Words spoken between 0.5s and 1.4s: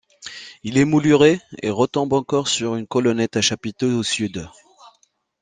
Il est mouluré,